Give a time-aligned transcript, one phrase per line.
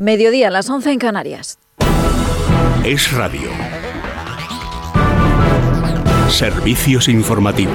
[0.00, 1.58] Mediodía, las 11 en Canarias.
[2.84, 3.50] Es Radio.
[6.30, 7.74] Servicios informativos.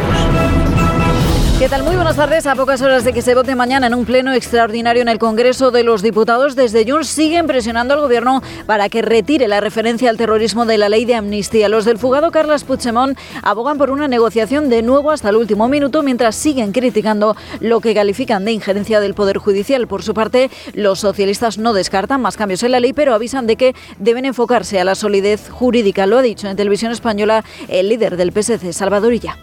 [1.63, 1.84] ¿Qué tal?
[1.84, 2.46] Muy buenas tardes.
[2.46, 5.71] A pocas horas de que se vote mañana en un pleno extraordinario en el Congreso
[5.71, 10.18] de los Diputados, desde Junts siguen presionando al Gobierno para que retire la referencia al
[10.18, 11.70] terrorismo de la ley de amnistía.
[11.70, 16.04] Los del fugado Carlos Puigdemont abogan por una negociación de nuevo hasta el último minuto,
[16.04, 19.88] mientras siguen criticando lo que califican de injerencia del Poder Judicial.
[19.88, 23.55] Por su parte, los socialistas no descartan más cambios en la ley, pero avisan de
[23.55, 26.08] que deben enfocarse a la solidez jurídica.
[26.08, 29.38] Lo ha dicho en televisión española el líder del PSC, Salvador Illa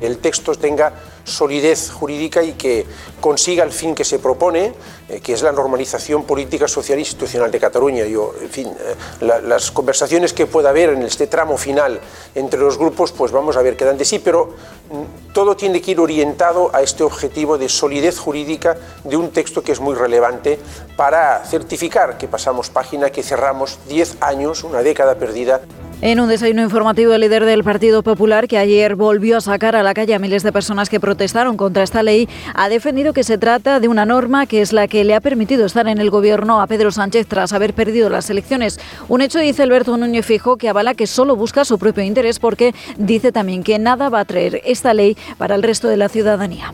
[0.00, 0.92] el texto tenga
[1.24, 2.86] solidez jurídica y que
[3.20, 4.72] consiga el fin que se propone,
[5.08, 8.04] eh, que es la normalización política, social e institucional de Cataluña.
[8.06, 12.00] Yo, en fin, eh, las conversaciones que pueda haber en este tramo final
[12.34, 14.54] entre los grupos, pues vamos a ver qué dan de sí, pero
[14.90, 19.62] mm, todo tiene que ir orientado a este objetivo de solidez jurídica de un texto
[19.62, 20.58] que es muy relevante
[20.96, 25.60] para certificar que pasamos página, que cerramos 10 años, una década perdida
[26.00, 29.82] en un desayuno informativo, el líder del Partido Popular, que ayer volvió a sacar a
[29.82, 33.36] la calle a miles de personas que protestaron contra esta ley, ha defendido que se
[33.36, 36.60] trata de una norma que es la que le ha permitido estar en el gobierno
[36.60, 38.78] a Pedro Sánchez tras haber perdido las elecciones.
[39.08, 42.74] Un hecho, dice Alberto Núñez Fijo, que avala que solo busca su propio interés porque
[42.96, 46.72] dice también que nada va a traer esta ley para el resto de la ciudadanía.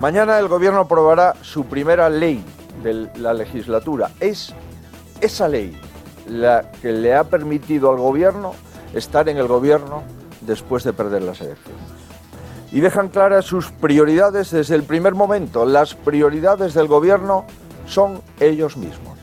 [0.00, 2.42] Mañana el gobierno aprobará su primera ley
[2.82, 4.10] de la legislatura.
[4.18, 4.54] Es
[5.20, 5.76] esa ley
[6.28, 8.52] la que le ha permitido al gobierno
[8.94, 10.02] estar en el gobierno
[10.40, 11.82] después de perder las elecciones.
[12.72, 15.64] Y dejan claras sus prioridades desde el primer momento.
[15.64, 17.44] Las prioridades del gobierno
[17.86, 19.16] son ellos mismos.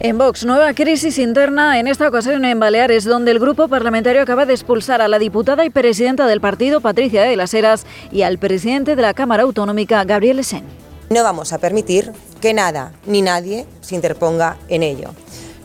[0.00, 4.46] En Vox, nueva crisis interna, en esta ocasión en Baleares, donde el grupo parlamentario acaba
[4.46, 8.38] de expulsar a la diputada y presidenta del partido, Patricia de las Heras, y al
[8.38, 10.62] presidente de la Cámara Autonómica, Gabriel Sen.
[11.10, 15.10] No vamos a permitir que nada ni nadie se interponga en ello.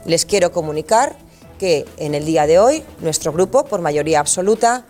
[0.06, 1.16] Les quiero comunicar
[1.60, 4.86] que en el día de hoy nuestro grupo, por mayoría absoluta,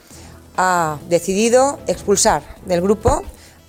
[0.57, 3.23] ha decidido expulsar del grupo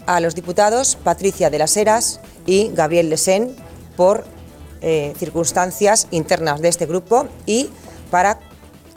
[0.06, 3.56] a los diputados Patricia de las Heras y Gabriel Lesén
[3.97, 4.25] por
[4.81, 7.71] eh, circunstancias internas de este grupo y
[8.10, 8.38] para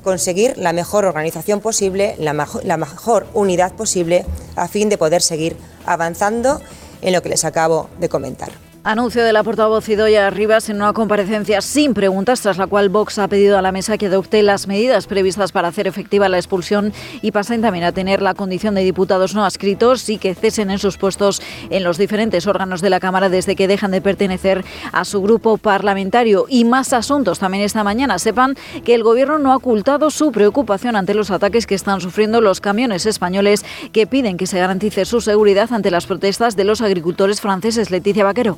[0.04, 4.26] conseguir la mejor organización posible, la mejor unidad posible,
[4.56, 6.62] a fin de poder seguir avanzando
[7.02, 8.67] en lo que les acabo de comentar.
[8.88, 13.20] Anuncio de la portavoz Idoya Rivas en una comparecencia sin preguntas, tras la cual Vox
[13.20, 16.94] ha pedido a la mesa que adopte las medidas previstas para hacer efectiva la expulsión
[17.22, 20.80] y pasen también a tener la condición de diputados no adscritos y que cesen en
[20.80, 25.04] sus puestos en los diferentes órganos de la Cámara desde que dejan de pertenecer a
[25.04, 26.46] su grupo parlamentario.
[26.48, 28.20] Y más asuntos también esta mañana.
[28.20, 28.56] Sepan
[28.86, 32.62] que el Gobierno no ha ocultado su preocupación ante los ataques que están sufriendo los
[32.62, 37.42] camiones españoles que piden que se garantice su seguridad ante las protestas de los agricultores
[37.42, 37.92] franceses.
[37.92, 38.58] Leticia Vaquero.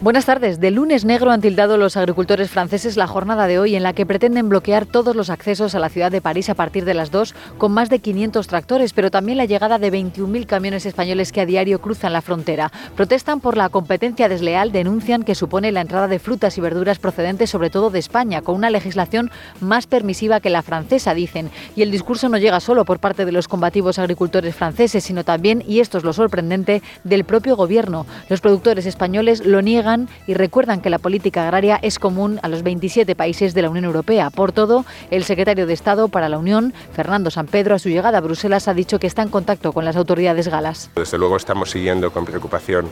[0.00, 0.58] Buenas tardes.
[0.58, 4.04] De lunes negro han tildado los agricultores franceses la jornada de hoy en la que
[4.04, 7.32] pretenden bloquear todos los accesos a la ciudad de París a partir de las 2
[7.58, 11.46] con más de 500 tractores, pero también la llegada de 21.000 camiones españoles que a
[11.46, 12.72] diario cruzan la frontera.
[12.96, 17.48] Protestan por la competencia desleal, denuncian que supone la entrada de frutas y verduras procedentes
[17.48, 19.30] sobre todo de España, con una legislación
[19.60, 21.50] más permisiva que la francesa, dicen.
[21.76, 25.62] Y el discurso no llega solo por parte de los combativos agricultores franceses, sino también,
[25.66, 28.06] y esto es lo sorprendente, del propio gobierno.
[28.28, 29.93] Los productores españoles lo niegan
[30.26, 33.84] y recuerdan que la política agraria es común a los 27 países de la Unión
[33.84, 34.30] Europea.
[34.30, 38.18] Por todo, el secretario de Estado para la Unión, Fernando San Pedro, a su llegada
[38.18, 40.90] a Bruselas ha dicho que está en contacto con las autoridades galas.
[40.94, 42.86] Desde luego estamos siguiendo con preocupación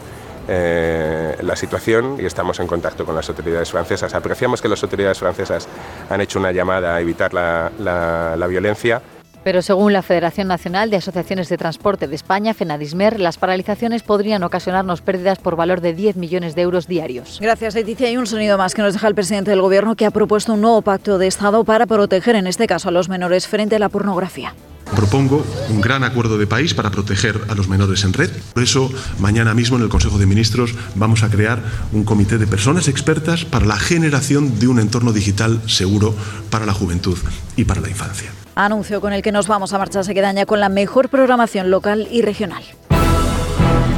[0.48, 4.14] eh, la situación y estamos en contacto con las autoridades francesas.
[4.14, 5.69] Apreciamos que las autoridades francesas
[6.10, 9.02] han hecho una llamada a evitar la violencia
[9.44, 14.42] pero según la Federación Nacional de Asociaciones de Transporte de España, FENADISMER, las paralizaciones podrían
[14.42, 17.38] ocasionarnos pérdidas por valor de 10 millones de euros diarios.
[17.41, 18.10] Gracias, Leticia.
[18.10, 20.60] Y un sonido más que nos deja el presidente del Gobierno que ha propuesto un
[20.60, 23.88] nuevo pacto de Estado para proteger, en este caso, a los menores frente a la
[23.88, 24.54] pornografía.
[24.97, 28.31] Propongo un gran acuerdo de país para proteger a los menores en red.
[28.52, 32.47] Por eso, mañana mismo en el Consejo de Ministros vamos a crear un comité de
[32.47, 36.14] personas expertas para la generación de un entorno digital seguro
[36.50, 37.17] para la juventud
[37.56, 38.32] y para la infancia.
[38.54, 41.70] Anuncio con el que nos vamos a marchar se queda ya con la mejor programación
[41.70, 42.62] local y regional.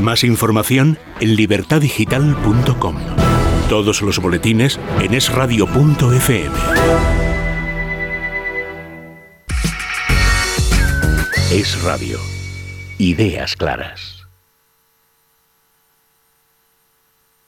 [0.00, 2.96] Más información en libertadigital.com.
[3.68, 6.54] Todos los boletines en esradio.fm.
[11.50, 12.18] Es Radio.
[12.98, 14.23] Ideas claras.